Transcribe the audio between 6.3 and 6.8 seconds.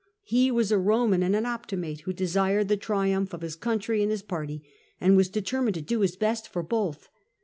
for